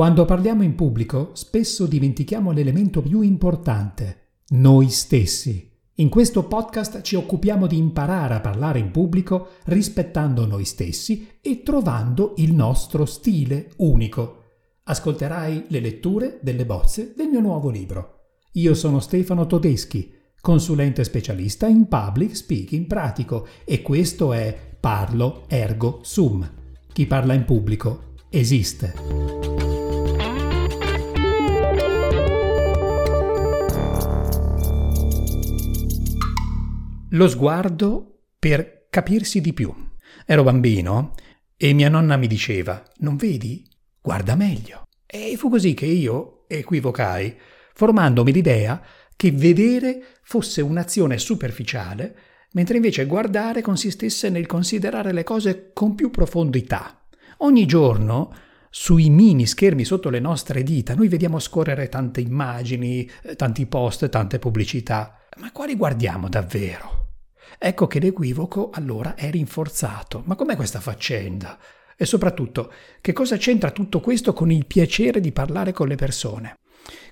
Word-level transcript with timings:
Quando 0.00 0.24
parliamo 0.24 0.62
in 0.62 0.76
pubblico, 0.76 1.32
spesso 1.34 1.84
dimentichiamo 1.84 2.52
l'elemento 2.52 3.02
più 3.02 3.20
importante, 3.20 4.38
noi 4.52 4.88
stessi. 4.88 5.70
In 5.96 6.08
questo 6.08 6.44
podcast 6.44 7.02
ci 7.02 7.16
occupiamo 7.16 7.66
di 7.66 7.76
imparare 7.76 8.32
a 8.32 8.40
parlare 8.40 8.78
in 8.78 8.92
pubblico 8.92 9.48
rispettando 9.64 10.46
noi 10.46 10.64
stessi 10.64 11.28
e 11.42 11.62
trovando 11.62 12.32
il 12.38 12.54
nostro 12.54 13.04
stile 13.04 13.72
unico. 13.76 14.44
Ascolterai 14.84 15.66
le 15.68 15.80
letture 15.80 16.38
delle 16.40 16.64
bozze 16.64 17.12
del 17.14 17.28
mio 17.28 17.40
nuovo 17.40 17.68
libro. 17.68 18.20
Io 18.52 18.72
sono 18.72 19.00
Stefano 19.00 19.46
Todeschi, 19.46 20.14
consulente 20.40 21.04
specialista 21.04 21.66
in 21.66 21.88
public 21.88 22.34
speaking 22.34 22.86
pratico 22.86 23.46
e 23.66 23.82
questo 23.82 24.32
è 24.32 24.76
Parlo 24.80 25.44
Ergo 25.46 25.98
Sum. 26.04 26.50
Chi 26.90 27.04
parla 27.04 27.34
in 27.34 27.44
pubblico 27.44 28.14
esiste. 28.30 29.59
Lo 37.14 37.26
sguardo 37.26 38.20
per 38.38 38.86
capirsi 38.88 39.40
di 39.40 39.52
più. 39.52 39.74
Ero 40.24 40.44
bambino 40.44 41.14
e 41.56 41.72
mia 41.72 41.88
nonna 41.88 42.16
mi 42.16 42.28
diceva, 42.28 42.84
non 42.98 43.16
vedi? 43.16 43.66
Guarda 44.00 44.36
meglio. 44.36 44.84
E 45.06 45.34
fu 45.36 45.50
così 45.50 45.74
che 45.74 45.86
io 45.86 46.44
equivocai, 46.46 47.36
formandomi 47.74 48.30
l'idea 48.30 48.80
che 49.16 49.32
vedere 49.32 50.18
fosse 50.22 50.60
un'azione 50.60 51.18
superficiale, 51.18 52.16
mentre 52.52 52.76
invece 52.76 53.06
guardare 53.06 53.60
consistesse 53.60 54.28
nel 54.28 54.46
considerare 54.46 55.12
le 55.12 55.24
cose 55.24 55.72
con 55.72 55.96
più 55.96 56.10
profondità. 56.10 57.08
Ogni 57.38 57.66
giorno, 57.66 58.32
sui 58.70 59.10
mini 59.10 59.46
schermi 59.46 59.84
sotto 59.84 60.10
le 60.10 60.20
nostre 60.20 60.62
dita, 60.62 60.94
noi 60.94 61.08
vediamo 61.08 61.40
scorrere 61.40 61.88
tante 61.88 62.20
immagini, 62.20 63.10
tanti 63.34 63.66
post, 63.66 64.08
tante 64.08 64.38
pubblicità. 64.38 65.18
Ma 65.38 65.50
quali 65.50 65.74
guardiamo 65.74 66.28
davvero? 66.28 66.99
Ecco 67.62 67.86
che 67.86 68.00
l'equivoco 68.00 68.70
allora 68.70 69.14
è 69.14 69.30
rinforzato. 69.30 70.22
Ma 70.24 70.34
com'è 70.34 70.56
questa 70.56 70.80
faccenda? 70.80 71.58
E 71.94 72.06
soprattutto, 72.06 72.72
che 73.02 73.12
cosa 73.12 73.36
c'entra 73.36 73.70
tutto 73.70 74.00
questo 74.00 74.32
con 74.32 74.50
il 74.50 74.64
piacere 74.64 75.20
di 75.20 75.30
parlare 75.30 75.72
con 75.72 75.86
le 75.86 75.96
persone? 75.96 76.56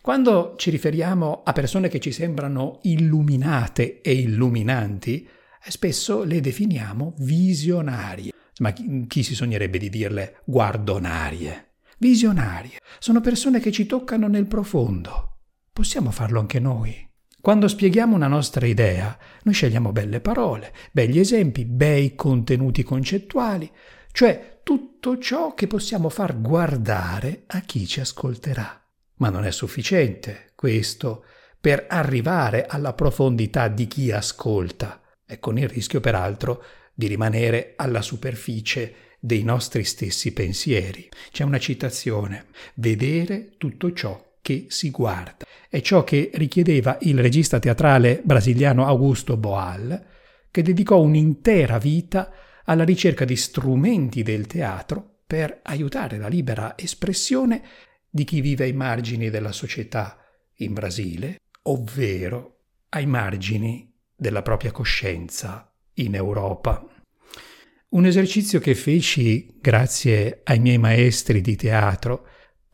Quando 0.01 0.55
ci 0.57 0.71
riferiamo 0.71 1.43
a 1.45 1.53
persone 1.53 1.89
che 1.89 2.01
ci 2.01 2.13
sembrano 2.13 2.79
illuminate 2.85 4.01
e 4.01 4.15
illuminanti, 4.15 5.29
eh, 5.63 5.71
spesso 5.71 6.25
le 6.25 6.41
definiamo 6.41 7.13
visionarie. 7.19 8.33
Ma 8.61 8.73
chi, 8.73 9.05
chi 9.07 9.23
si 9.23 9.35
sognerebbe 9.35 9.77
di 9.77 9.91
dirle 9.91 10.41
guardonarie? 10.47 11.73
Visionarie. 11.99 12.79
Sono 12.99 13.21
persone 13.21 13.61
che 13.61 13.71
ci 13.71 13.85
toccano 13.85 14.29
nel 14.29 14.47
profondo. 14.47 15.41
Possiamo 15.71 16.11
farlo 16.11 16.41
anche 16.41 16.59
noi. 16.59 17.08
Quando 17.49 17.67
spieghiamo 17.67 18.15
una 18.15 18.27
nostra 18.27 18.67
idea, 18.67 19.17
noi 19.45 19.55
scegliamo 19.55 19.91
belle 19.91 20.21
parole, 20.21 20.71
begli 20.93 21.19
esempi, 21.19 21.65
bei 21.65 22.15
contenuti 22.15 22.83
concettuali, 22.83 23.71
cioè 24.13 24.61
tutto 24.63 25.17
ciò 25.17 25.55
che 25.55 25.67
possiamo 25.67 26.11
far 26.11 26.43
guardare 26.43 27.45
a 27.47 27.61
chi 27.61 27.87
ci 27.87 28.01
ascolterà. 28.01 28.87
Ma 29.15 29.31
non 29.31 29.47
è 29.47 29.51
sufficiente 29.51 30.53
questo 30.55 31.25
per 31.59 31.87
arrivare 31.89 32.67
alla 32.67 32.93
profondità 32.93 33.69
di 33.69 33.87
chi 33.87 34.13
ascolta, 34.13 35.01
e 35.25 35.39
con 35.39 35.57
il 35.57 35.71
rischio 35.71 36.01
peraltro 36.01 36.63
di 36.93 37.07
rimanere 37.07 37.73
alla 37.77 38.03
superficie 38.03 38.95
dei 39.19 39.43
nostri 39.43 39.85
stessi 39.85 40.35
pensieri. 40.35 41.09
C'è 41.33 41.45
una 41.45 41.59
citazione, 41.59 42.49
vedere 42.75 43.55
tutto 43.57 43.91
ciò 43.95 44.28
che 44.49 44.65
si 44.69 44.91
guarda. 44.91 45.45
È 45.69 45.83
ciò 45.83 46.05
che 46.05 46.31
richiedeva 46.33 46.97
il 47.03 47.19
regista 47.19 47.59
teatrale 47.59 48.23
brasiliano 48.25 48.87
Augusto 48.87 49.37
Boal, 49.37 50.07
che 50.51 50.63
dedicò 50.63 50.99
un'intera 51.03 51.77
vita 51.77 52.33
alla 52.65 52.85
ricerca 52.85 53.27
di 53.27 53.37
strumenti 53.37 54.23
del 54.23 54.47
teatro 54.47 55.19
per 55.27 55.61
aiutare 55.65 56.17
la 56.17 56.29
libera 56.29 56.79
espressione 56.79 57.63
di 58.09 58.25
chi 58.25 58.41
vive 58.41 58.65
ai 58.65 58.73
margini 58.73 59.29
della 59.29 59.53
società 59.53 60.17
in 60.61 60.73
Brasile, 60.73 61.41
ovvero 61.65 62.61
ai 62.89 63.05
margini 63.05 63.93
della 64.17 64.41
propria 64.41 64.73
coscienza 64.73 65.71
in 65.97 66.15
Europa. 66.15 66.87
Un 67.91 68.07
esercizio 68.07 68.61
che 68.61 68.75
feci 68.75 69.59
grazie 69.61 70.41
ai 70.45 70.59
miei 70.59 70.79
maestri 70.79 71.43
di 71.43 71.55
teatro 71.55 72.27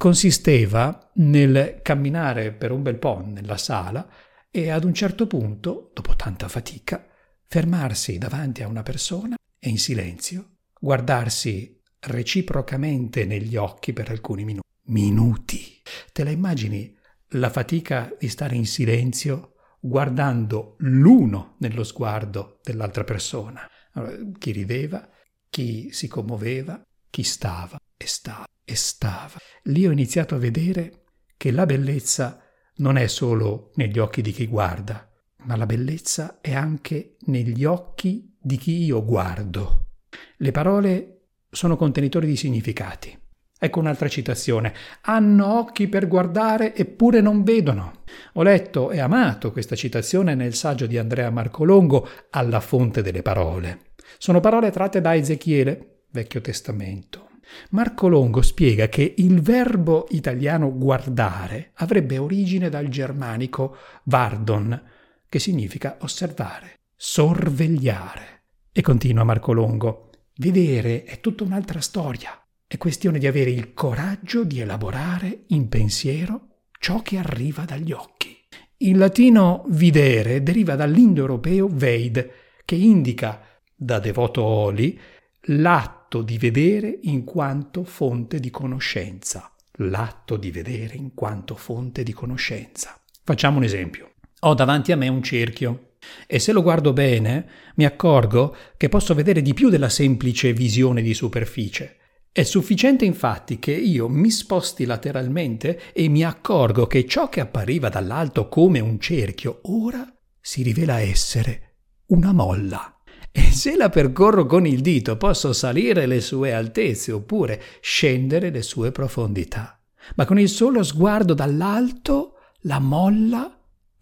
consisteva 0.05 1.11
nel 1.15 1.81
camminare 1.81 2.53
per 2.53 2.73
un 2.73 2.83
bel 2.83 2.99
po' 2.99 3.25
nella 3.25 3.57
sala 3.57 4.07
e 4.51 4.69
ad 4.69 4.85
un 4.85 4.93
certo 4.93 5.27
punto, 5.27 5.93
dopo 5.95 6.15
tanta 6.15 6.47
fatica, 6.47 7.09
fermarsi 7.47 8.19
davanti 8.19 8.63
a 8.63 8.69
una 8.69 8.83
persona 8.83 9.35
e 9.59 9.71
in 9.71 9.79
silenzio 9.79 10.57
guardarsi 10.79 11.81
reciprocamente 12.01 13.25
negli 13.25 13.57
occhi 13.57 13.95
per 13.95 14.11
alcuni 14.11 14.45
minuti. 14.45 14.69
Minuti. 14.89 15.81
Te 16.13 16.23
la 16.23 16.31
immagini 16.31 16.95
la 17.29 17.49
fatica 17.49 18.15
di 18.19 18.29
stare 18.29 18.57
in 18.57 18.67
silenzio 18.67 19.55
guardando 19.81 20.75
l'uno 20.81 21.57
nello 21.61 21.83
sguardo 21.83 22.61
dell'altra 22.63 23.05
persona? 23.05 23.67
Allora, 23.93 24.19
chi 24.39 24.51
rideva, 24.51 25.09
chi 25.49 25.93
si 25.93 26.09
commuoveva, 26.09 26.79
chi 27.15 27.23
stava 27.23 27.79
e 27.97 28.09
stava 28.09 28.45
e 28.65 28.75
stava. 28.75 29.39
Lì 29.67 29.87
ho 29.87 29.93
iniziato 29.93 30.35
a 30.35 30.39
vedere 30.39 31.05
che 31.37 31.53
la 31.53 31.65
bellezza 31.65 32.43
non 32.79 32.97
è 32.97 33.07
solo 33.07 33.71
negli 33.77 34.01
occhi 34.01 34.21
di 34.21 34.33
chi 34.33 34.49
guarda, 34.49 35.09
ma 35.45 35.55
la 35.55 35.65
bellezza 35.65 36.41
è 36.41 36.55
anche 36.55 37.15
negli 37.27 37.65
occhi 37.65 38.35
di 38.37 38.57
chi 38.57 38.83
io 38.83 39.05
guardo. 39.05 39.91
Le 40.39 40.51
parole 40.51 41.21
sono 41.51 41.77
contenitori 41.77 42.27
di 42.27 42.35
significati. 42.35 43.17
Ecco 43.61 43.79
un'altra 43.79 44.09
citazione. 44.09 44.75
Hanno 45.03 45.57
occhi 45.57 45.87
per 45.87 46.09
guardare 46.09 46.75
eppure 46.75 47.21
non 47.21 47.45
vedono. 47.45 48.03
Ho 48.33 48.43
letto 48.43 48.91
e 48.91 48.99
amato 48.99 49.53
questa 49.53 49.77
citazione 49.77 50.35
nel 50.35 50.55
saggio 50.55 50.87
di 50.87 50.99
Andrea 50.99 51.31
Marcolongo, 51.31 52.09
Alla 52.31 52.59
fonte 52.59 53.03
delle 53.03 53.23
parole. 53.23 53.93
Sono 54.19 54.41
parole 54.41 54.73
tratte 54.73 55.01
da 55.01 55.15
Ezechiele, 55.15 55.94
Vecchio 56.15 56.41
Testamento. 56.41 57.31
Marco 57.71 58.07
Longo 58.07 58.41
spiega 58.41 58.89
che 58.89 59.15
il 59.17 59.43
verbo 59.43 60.07
italiano 60.11 60.73
guardare 60.73 61.73
avrebbe 61.75 62.19
origine 62.19 62.69
dal 62.69 62.87
germanico 62.87 63.77
vardon, 64.05 64.81
che 65.29 65.41
significa 65.41 65.97
osservare, 66.03 66.83
sorvegliare. 66.95 68.43
E 68.71 68.81
continua 68.81 69.25
Marco 69.25 69.53
Longo, 69.53 70.11
vedere 70.37 71.03
è 71.03 71.19
tutta 71.19 71.43
un'altra 71.43 71.81
storia. 71.81 72.41
È 72.65 72.77
questione 72.79 73.19
di 73.19 73.27
avere 73.27 73.51
il 73.51 73.75
coraggio 73.75 74.45
di 74.45 74.61
elaborare 74.61 75.47
in 75.49 75.69
pensiero 75.69 76.61
ciò 76.79 77.03
che 77.03 77.19
arriva 77.19 77.65
dagli 77.65 77.91
occhi. 77.91 78.39
Il 78.77 78.99
latino 78.99 79.65
videre 79.69 80.45
deriva 80.45 80.77
dall'indoeuropeo 80.77 81.69
veid, 81.73 82.31
che 82.65 82.77
indica, 82.77 83.41
da 83.75 83.99
devoto 83.99 84.45
oli, 84.45 84.99
l'atto 85.47 86.04
l'atto 86.15 86.23
di 86.23 86.39
vedere 86.39 86.99
in 87.03 87.25
quanto 87.25 87.83
fonte 87.83 88.39
di 88.39 88.51
conoscenza. 88.51 89.51
L'atto 89.79 90.37
di 90.37 90.53
vedere 90.53 90.95
in 90.95 91.13
quanto 91.13 91.57
fonte 91.57 92.05
di 92.05 92.13
conoscenza. 92.13 92.97
Facciamo 93.25 93.57
un 93.57 93.65
esempio. 93.65 94.13
Ho 94.41 94.55
davanti 94.55 94.93
a 94.93 94.97
me 94.97 95.09
un 95.09 95.23
cerchio 95.23 95.95
e 96.29 96.39
se 96.39 96.53
lo 96.53 96.63
guardo 96.63 96.93
bene 96.93 97.49
mi 97.77 97.85
accorgo 97.85 98.55
che 98.77 98.89
posso 98.89 99.15
vedere 99.15 99.43
di 99.43 99.55
più 99.55 99.71
della 99.71 99.89
semplice 99.89 100.53
visione 100.53 101.03
di 101.03 101.15
superficie. 101.15 101.97
È 102.31 102.45
sufficiente 102.45 103.05
infatti 103.05 103.59
che 103.59 103.73
io 103.73 104.09
mi 104.09 104.31
sposti 104.31 104.85
lateralmente 104.85 105.93
e 105.93 106.09
mi 106.09 106.23
accorgo 106.23 106.87
che 106.87 107.07
ciò 107.07 107.29
che 107.29 107.41
appariva 107.41 107.89
dall'alto 107.89 108.49
come 108.49 108.79
un 108.79 109.01
cerchio 109.01 109.61
ora 109.65 110.07
si 110.41 110.63
rivela 110.63 111.01
essere 111.01 111.79
una 112.07 112.33
molla. 112.33 112.94
E 113.37 113.51
se 113.51 113.75
la 113.75 113.89
percorro 113.89 114.47
con 114.47 114.65
il 114.65 114.81
dito 114.81 115.17
posso 115.17 115.53
salire 115.53 116.07
le 116.07 116.21
sue 116.21 116.53
altezze 116.53 117.11
oppure 117.11 117.61
scendere 117.81 118.51
le 118.51 118.63
sue 118.63 118.93
profondità. 118.93 119.77
Ma 120.15 120.25
con 120.25 120.39
il 120.39 120.49
solo 120.49 120.85
sguardo 120.85 121.35
dall'alto 121.35 122.35
la 122.61 122.79
molla 122.79 123.53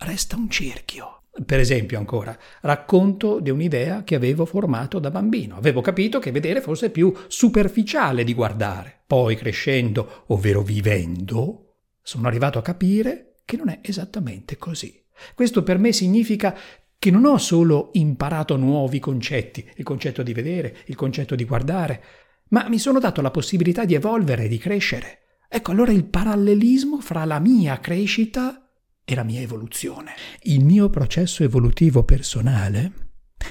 resta 0.00 0.36
un 0.36 0.50
cerchio. 0.50 1.22
Per 1.46 1.58
esempio, 1.58 1.96
ancora, 1.96 2.38
racconto 2.60 3.40
di 3.40 3.48
un'idea 3.48 4.04
che 4.04 4.16
avevo 4.16 4.44
formato 4.44 4.98
da 4.98 5.10
bambino. 5.10 5.56
Avevo 5.56 5.80
capito 5.80 6.18
che 6.18 6.30
vedere 6.30 6.60
fosse 6.60 6.90
più 6.90 7.10
superficiale 7.26 8.24
di 8.24 8.34
guardare. 8.34 9.04
Poi, 9.06 9.34
crescendo, 9.34 10.24
ovvero 10.26 10.60
vivendo, 10.60 11.76
sono 12.02 12.28
arrivato 12.28 12.58
a 12.58 12.62
capire 12.62 13.36
che 13.46 13.56
non 13.56 13.70
è 13.70 13.78
esattamente 13.80 14.58
così. 14.58 15.02
Questo 15.34 15.62
per 15.62 15.78
me 15.78 15.92
significa 15.92 16.54
che 17.02 17.10
non 17.10 17.24
ho 17.24 17.36
solo 17.36 17.90
imparato 17.94 18.56
nuovi 18.56 19.00
concetti, 19.00 19.68
il 19.74 19.82
concetto 19.82 20.22
di 20.22 20.32
vedere, 20.32 20.76
il 20.86 20.94
concetto 20.94 21.34
di 21.34 21.44
guardare, 21.44 22.04
ma 22.50 22.68
mi 22.68 22.78
sono 22.78 23.00
dato 23.00 23.20
la 23.20 23.32
possibilità 23.32 23.84
di 23.84 23.94
evolvere 23.94 24.46
di 24.46 24.56
crescere. 24.56 25.40
Ecco 25.48 25.72
allora 25.72 25.90
il 25.90 26.04
parallelismo 26.04 27.00
fra 27.00 27.24
la 27.24 27.40
mia 27.40 27.80
crescita 27.80 28.70
e 29.04 29.16
la 29.16 29.24
mia 29.24 29.40
evoluzione. 29.40 30.12
Il 30.42 30.64
mio 30.64 30.90
processo 30.90 31.42
evolutivo 31.42 32.04
personale 32.04 32.92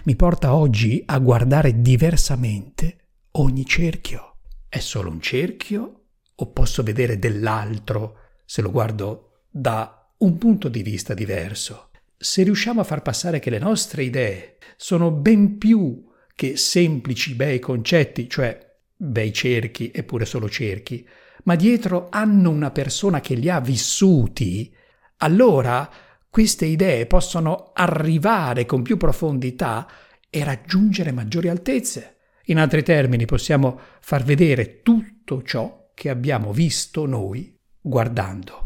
mi 0.05 0.15
porta 0.15 0.55
oggi 0.55 1.03
a 1.05 1.19
guardare 1.19 1.81
diversamente 1.81 3.17
ogni 3.31 3.65
cerchio. 3.65 4.37
È 4.69 4.79
solo 4.79 5.09
un 5.09 5.19
cerchio 5.19 6.03
o 6.33 6.51
posso 6.53 6.83
vedere 6.83 7.19
dell'altro 7.19 8.15
se 8.45 8.61
lo 8.61 8.71
guardo 8.71 9.41
da 9.49 10.13
un 10.19 10.37
punto 10.37 10.69
di 10.69 10.83
vista 10.83 11.13
diverso? 11.13 11.89
Se 12.23 12.43
riusciamo 12.43 12.81
a 12.81 12.83
far 12.83 13.01
passare 13.01 13.39
che 13.39 13.49
le 13.49 13.57
nostre 13.57 14.03
idee 14.03 14.57
sono 14.77 15.09
ben 15.09 15.57
più 15.57 16.07
che 16.35 16.55
semplici 16.55 17.33
bei 17.33 17.57
concetti, 17.57 18.29
cioè 18.29 18.59
bei 18.95 19.33
cerchi 19.33 19.89
eppure 19.91 20.25
solo 20.25 20.47
cerchi, 20.47 21.03
ma 21.45 21.55
dietro 21.55 22.09
hanno 22.11 22.51
una 22.51 22.69
persona 22.69 23.21
che 23.21 23.33
li 23.33 23.49
ha 23.49 23.59
vissuti, 23.59 24.71
allora 25.17 25.89
queste 26.29 26.65
idee 26.65 27.07
possono 27.07 27.71
arrivare 27.73 28.67
con 28.67 28.83
più 28.83 28.97
profondità 28.97 29.89
e 30.29 30.43
raggiungere 30.43 31.11
maggiori 31.11 31.49
altezze. 31.49 32.17
In 32.45 32.59
altri 32.59 32.83
termini 32.83 33.25
possiamo 33.25 33.79
far 33.99 34.23
vedere 34.23 34.83
tutto 34.83 35.41
ciò 35.41 35.89
che 35.95 36.09
abbiamo 36.09 36.53
visto 36.53 37.07
noi 37.07 37.57
guardando. 37.81 38.60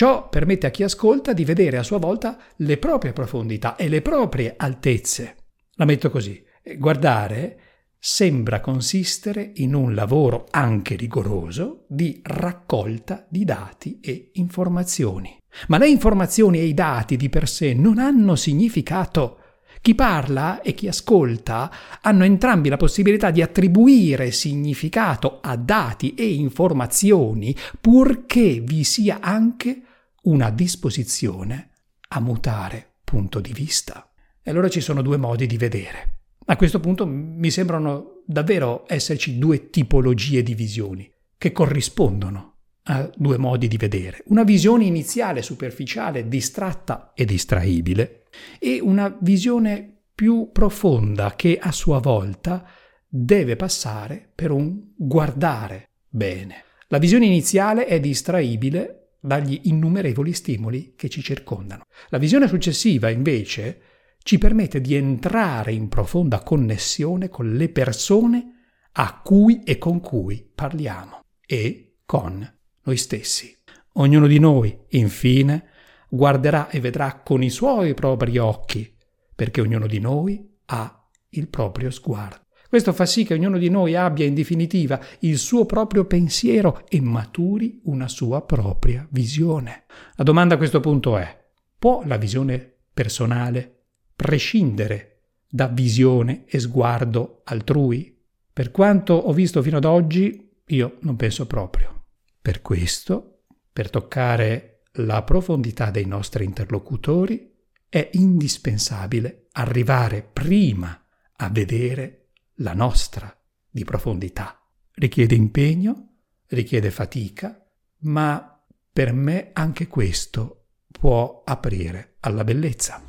Ciò 0.00 0.30
permette 0.30 0.66
a 0.66 0.70
chi 0.70 0.82
ascolta 0.82 1.34
di 1.34 1.44
vedere 1.44 1.76
a 1.76 1.82
sua 1.82 1.98
volta 1.98 2.38
le 2.56 2.78
proprie 2.78 3.12
profondità 3.12 3.76
e 3.76 3.86
le 3.86 4.00
proprie 4.00 4.54
altezze. 4.56 5.36
La 5.74 5.84
metto 5.84 6.08
così. 6.08 6.42
Guardare 6.78 7.60
sembra 7.98 8.60
consistere 8.60 9.52
in 9.56 9.74
un 9.74 9.94
lavoro 9.94 10.46
anche 10.52 10.96
rigoroso 10.96 11.84
di 11.86 12.18
raccolta 12.22 13.26
di 13.28 13.44
dati 13.44 14.00
e 14.00 14.30
informazioni. 14.36 15.36
Ma 15.68 15.76
le 15.76 15.90
informazioni 15.90 16.60
e 16.60 16.64
i 16.64 16.72
dati 16.72 17.18
di 17.18 17.28
per 17.28 17.46
sé 17.46 17.74
non 17.74 17.98
hanno 17.98 18.36
significato. 18.36 19.36
Chi 19.82 19.94
parla 19.94 20.62
e 20.62 20.72
chi 20.72 20.88
ascolta 20.88 21.70
hanno 22.00 22.24
entrambi 22.24 22.70
la 22.70 22.78
possibilità 22.78 23.30
di 23.30 23.42
attribuire 23.42 24.30
significato 24.30 25.40
a 25.42 25.56
dati 25.56 26.14
e 26.14 26.32
informazioni 26.32 27.54
purché 27.78 28.60
vi 28.60 28.82
sia 28.82 29.18
anche 29.20 29.82
una 30.22 30.50
disposizione 30.50 31.70
a 32.08 32.20
mutare 32.20 32.94
punto 33.04 33.40
di 33.40 33.52
vista. 33.52 34.10
E 34.42 34.50
allora 34.50 34.68
ci 34.68 34.80
sono 34.80 35.02
due 35.02 35.16
modi 35.16 35.46
di 35.46 35.56
vedere. 35.56 36.18
A 36.46 36.56
questo 36.56 36.80
punto 36.80 37.06
mi 37.06 37.50
sembrano 37.50 38.22
davvero 38.26 38.84
esserci 38.88 39.38
due 39.38 39.70
tipologie 39.70 40.42
di 40.42 40.54
visioni 40.54 41.10
che 41.36 41.52
corrispondono 41.52 42.56
a 42.84 43.10
due 43.14 43.38
modi 43.38 43.68
di 43.68 43.76
vedere. 43.76 44.22
Una 44.26 44.42
visione 44.42 44.84
iniziale, 44.84 45.42
superficiale, 45.42 46.28
distratta 46.28 47.12
e 47.14 47.24
distraibile 47.24 48.24
e 48.58 48.80
una 48.80 49.16
visione 49.20 50.02
più 50.14 50.50
profonda 50.52 51.34
che 51.36 51.58
a 51.60 51.72
sua 51.72 51.98
volta 51.98 52.66
deve 53.08 53.56
passare 53.56 54.30
per 54.34 54.50
un 54.50 54.92
guardare 54.96 55.90
bene. 56.08 56.64
La 56.88 56.98
visione 56.98 57.26
iniziale 57.26 57.86
è 57.86 58.00
distraibile 58.00 58.99
dagli 59.20 59.60
innumerevoli 59.64 60.32
stimoli 60.32 60.94
che 60.96 61.08
ci 61.08 61.22
circondano. 61.22 61.84
La 62.08 62.18
visione 62.18 62.48
successiva, 62.48 63.10
invece, 63.10 63.82
ci 64.22 64.38
permette 64.38 64.80
di 64.80 64.94
entrare 64.94 65.72
in 65.72 65.88
profonda 65.88 66.42
connessione 66.42 67.28
con 67.28 67.52
le 67.52 67.68
persone 67.68 68.54
a 68.92 69.20
cui 69.22 69.62
e 69.62 69.78
con 69.78 70.00
cui 70.00 70.50
parliamo 70.54 71.20
e 71.46 71.98
con 72.04 72.58
noi 72.82 72.96
stessi. 72.96 73.56
Ognuno 73.94 74.26
di 74.26 74.38
noi, 74.38 74.76
infine, 74.90 75.68
guarderà 76.08 76.68
e 76.68 76.80
vedrà 76.80 77.20
con 77.22 77.42
i 77.42 77.50
suoi 77.50 77.94
propri 77.94 78.38
occhi, 78.38 78.96
perché 79.34 79.60
ognuno 79.60 79.86
di 79.86 80.00
noi 80.00 80.48
ha 80.66 81.08
il 81.30 81.48
proprio 81.48 81.90
sguardo. 81.90 82.46
Questo 82.70 82.92
fa 82.92 83.04
sì 83.04 83.24
che 83.24 83.34
ognuno 83.34 83.58
di 83.58 83.68
noi 83.68 83.96
abbia 83.96 84.24
in 84.24 84.32
definitiva 84.32 85.00
il 85.20 85.38
suo 85.38 85.66
proprio 85.66 86.04
pensiero 86.04 86.84
e 86.88 87.00
maturi 87.00 87.80
una 87.86 88.06
sua 88.06 88.42
propria 88.42 89.04
visione. 89.10 89.86
La 90.14 90.22
domanda 90.22 90.54
a 90.54 90.56
questo 90.56 90.78
punto 90.78 91.18
è, 91.18 91.46
può 91.76 92.04
la 92.04 92.16
visione 92.16 92.76
personale 92.94 93.86
prescindere 94.14 95.22
da 95.48 95.66
visione 95.66 96.44
e 96.46 96.60
sguardo 96.60 97.40
altrui? 97.42 98.16
Per 98.52 98.70
quanto 98.70 99.14
ho 99.14 99.32
visto 99.32 99.62
fino 99.62 99.78
ad 99.78 99.84
oggi, 99.84 100.48
io 100.66 100.98
non 101.00 101.16
penso 101.16 101.48
proprio. 101.48 102.04
Per 102.40 102.62
questo, 102.62 103.46
per 103.72 103.90
toccare 103.90 104.82
la 104.92 105.24
profondità 105.24 105.90
dei 105.90 106.06
nostri 106.06 106.44
interlocutori, 106.44 107.52
è 107.88 108.10
indispensabile 108.12 109.48
arrivare 109.54 110.22
prima 110.22 111.04
a 111.38 111.48
vedere 111.48 112.19
la 112.60 112.74
nostra 112.74 113.34
di 113.70 113.84
profondità. 113.84 114.58
Richiede 114.94 115.34
impegno, 115.34 116.08
richiede 116.48 116.90
fatica, 116.90 117.64
ma 118.00 118.60
per 118.92 119.12
me 119.12 119.50
anche 119.52 119.86
questo 119.86 120.64
può 120.90 121.42
aprire 121.44 122.16
alla 122.20 122.44
bellezza. 122.44 123.02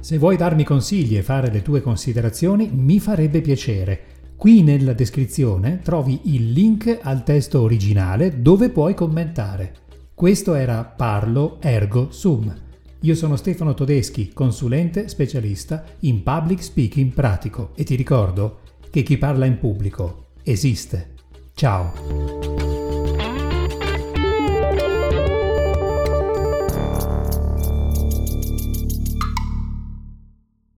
Se 0.00 0.16
vuoi 0.16 0.36
darmi 0.36 0.64
consigli 0.64 1.16
e 1.16 1.22
fare 1.22 1.50
le 1.50 1.62
tue 1.62 1.82
considerazioni, 1.82 2.70
mi 2.72 2.98
farebbe 3.00 3.40
piacere. 3.40 4.16
Qui 4.36 4.62
nella 4.62 4.92
descrizione 4.92 5.80
trovi 5.80 6.34
il 6.34 6.52
link 6.52 7.00
al 7.02 7.24
testo 7.24 7.60
originale 7.60 8.40
dove 8.40 8.70
puoi 8.70 8.94
commentare. 8.94 9.74
Questo 10.14 10.54
era 10.54 10.84
Parlo 10.84 11.60
Ergo 11.60 12.10
Sum. 12.10 12.67
Io 13.02 13.14
sono 13.14 13.36
Stefano 13.36 13.74
Todeschi, 13.74 14.32
consulente 14.32 15.08
specialista 15.08 15.84
in 16.00 16.24
public 16.24 16.60
speaking 16.60 17.12
pratico 17.12 17.70
e 17.76 17.84
ti 17.84 17.94
ricordo 17.94 18.58
che 18.90 19.02
chi 19.02 19.16
parla 19.18 19.46
in 19.46 19.58
pubblico 19.58 20.30
esiste. 20.42 21.14
Ciao! 21.54 22.57